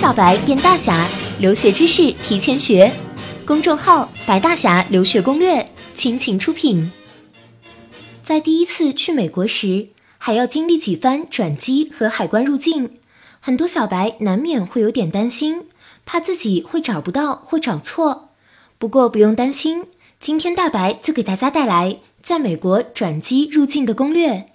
[0.00, 1.06] 小白变大侠，
[1.40, 2.90] 留学知识提前学。
[3.44, 6.90] 公众号“白大侠留学攻略”倾情出品。
[8.22, 12.92] 在第一次去美国时，还要经历几番转机和海关入境，
[13.40, 15.66] 很多小白难免会有点担心，
[16.06, 18.30] 怕自己会找不到或找错。
[18.78, 19.84] 不过不用担心，
[20.18, 24.46] 今天大白就给大家带来在美国转机入境的攻略。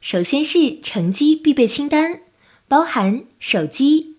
[0.00, 2.22] 首先是乘机必备清单，
[2.66, 4.16] 包含手机。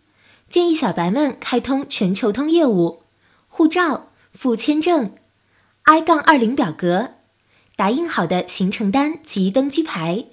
[0.50, 3.04] 建议小白们开通全球通业务，
[3.48, 5.14] 护照、赴签证、
[5.84, 7.12] I- 杠二零表格、
[7.76, 10.26] 打印好的行程单及登机牌、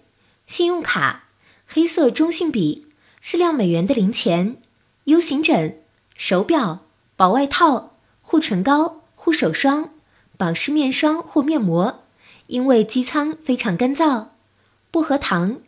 [0.47, 1.25] 信用卡、
[1.67, 2.87] 黑色中性笔、
[3.21, 4.57] 适量美元的零钱、
[5.05, 5.83] U 型枕、
[6.17, 9.91] 手表、薄外套、护唇膏、护手霜、
[10.39, 12.05] 保湿面霜或面膜，
[12.47, 14.29] 因为机舱非常干燥，
[14.91, 15.59] 薄荷糖、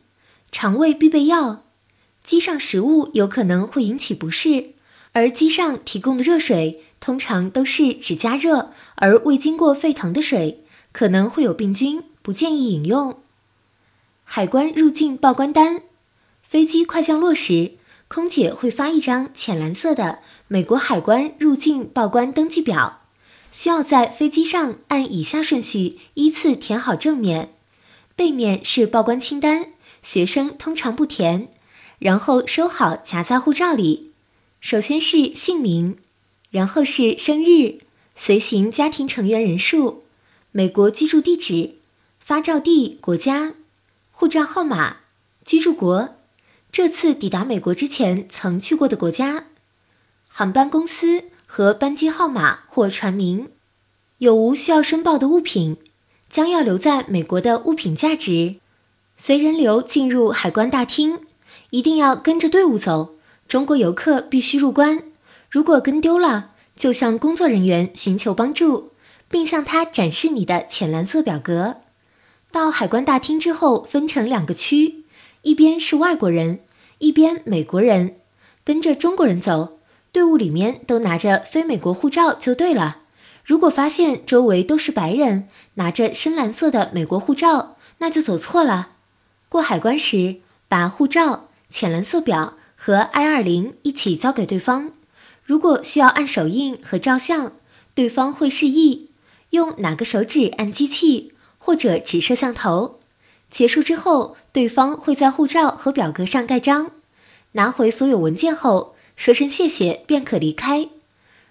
[0.51, 1.65] 肠胃必备药。
[2.28, 4.73] 机上食物有可能会引起不适，
[5.12, 13.19] 而机上提供的热水通常都是只加热而未经过沸腾的水，可能会有病菌，不建议饮用。
[14.25, 15.80] 海关入境报关单，
[16.47, 23.06] 飞机快降落时，空姐会发一张浅蓝色的美国海关入境报关登记表，
[23.50, 27.55] 需要在飞机上按以下顺序依次填好正面，
[28.14, 29.72] 背面是报关清单，
[30.03, 31.48] 学生通常不填。
[31.98, 34.12] 然后收好，夹在护照里。
[34.60, 35.96] 首先是姓名，
[36.50, 37.78] 然后是生日、
[38.14, 40.04] 随行家庭成员人数、
[40.50, 41.74] 美国居住地址、
[42.19, 43.54] 发照地国家、
[44.10, 44.98] 护照号码、
[45.44, 46.16] 居住国、
[46.72, 49.44] 这次抵达美国之前曾去过的国家、
[50.26, 53.48] 航班公司和班机号码或船名、
[54.19, 55.76] 有无需要申报的物品、
[56.28, 58.56] 将要留在美国的物品价值、
[59.16, 61.20] 随人流进入海关大厅。
[61.70, 63.16] 一定要跟着队伍走。
[63.47, 65.02] 中国游客必须入关，
[65.50, 68.92] 如果跟丢了，就向工作人员寻求帮助，
[69.30, 71.76] 并向他展示你的浅蓝色表格。
[72.50, 75.04] 到海关大厅之后，分成两个区，
[75.43, 76.60] 一边是外国人，
[76.98, 78.16] 一边美国人。
[78.64, 79.78] 跟着中国人走，
[80.12, 82.98] 队伍里面都拿着非美国护照就对了。
[83.44, 88.91] 如果发现周围都是白人，拿着深蓝色的美国护照，那就走错了。
[89.48, 90.37] 过海关时，
[90.69, 91.47] 把护照。
[91.71, 94.93] 浅蓝色表和 I 二零一起交给对方。
[95.45, 97.53] 如果需要按手印和照相，
[97.95, 99.11] 对方会示意
[99.51, 103.01] 用哪个手指按机器或者指摄像头。
[103.51, 106.91] 结束之后，对方会在护照和表格上盖章。
[107.53, 110.91] 拿回所有文件后，说声谢谢便可离开。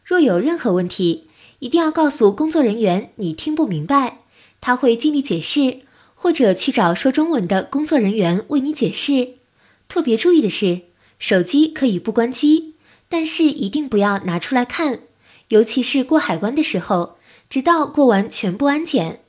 [0.06, 1.28] 若有任何问题，
[1.60, 4.20] 一定要告诉工作人员你听不明白，
[4.62, 5.80] 他会尽力解释，
[6.14, 9.37] 或者去找说中文的工作人员为你解释。
[9.88, 10.82] 特别注意的是，
[11.20, 12.76] 手机可以不关机，
[13.10, 15.00] 但是一定不要拿出来看，
[15.50, 17.18] 尤其是过海关的时候，
[17.50, 19.22] 直到过完全部安检。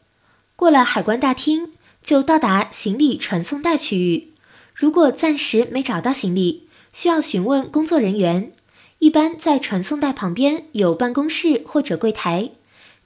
[0.57, 4.33] 过了海关大厅，就到达行李传送带区域。
[4.75, 8.53] 如果暂时没找到行李，需要询问工作人员，
[8.99, 12.51] 一般在传送带旁边有办公室或者柜台，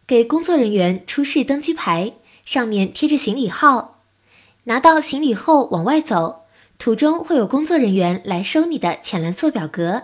[0.06, 2.14] 给工作人员出示登机牌，
[2.44, 4.00] 上面贴着行李号。
[4.64, 6.41] 拿到行李后往外走。
[6.82, 10.03] 途中会有工作人员来收你的浅蓝色表格，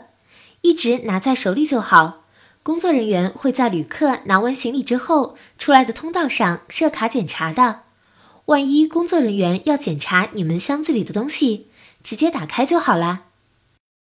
[0.61, 2.23] 一直拿在手里就好。
[2.63, 7.81] 工作人员会在旅客拿完行李之后出来的通道上设卡检查的。
[8.45, 11.69] 万一工作人员要检查你们箱子里的东西，
[12.05, 13.23] 直接打开就好了。